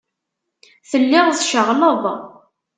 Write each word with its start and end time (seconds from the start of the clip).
Telliḍ 0.89 1.27
tceɣleḍ. 1.31 2.03